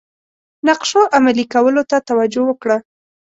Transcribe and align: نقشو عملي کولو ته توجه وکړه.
نقشو 0.67 1.01
عملي 1.15 1.45
کولو 1.53 1.81
ته 1.89 1.97
توجه 2.09 2.41
وکړه. 2.45 2.77